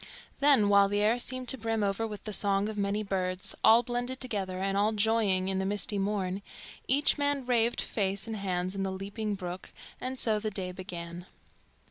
Then, 0.39 0.67
while 0.67 0.87
the 0.89 1.01
air 1.03 1.19
seemed 1.19 1.47
to 1.49 1.59
brim 1.59 1.83
over 1.83 2.07
with 2.07 2.23
the 2.23 2.33
song 2.33 2.67
of 2.69 2.75
many 2.75 3.03
birds, 3.03 3.53
all 3.63 3.83
blended 3.83 4.19
together 4.19 4.57
and 4.57 4.75
all 4.75 4.93
joying 4.93 5.47
in 5.47 5.59
the 5.59 5.63
misty 5.65 5.99
morn, 5.99 6.41
each 6.87 7.19
man 7.19 7.45
raved 7.45 7.79
face 7.81 8.25
and 8.25 8.35
hands 8.37 8.73
in 8.73 8.81
the 8.81 8.91
leaping 8.91 9.35
brook, 9.35 9.71
and 10.01 10.17
so 10.17 10.39
the 10.39 10.49
day 10.49 10.71
began. 10.71 11.27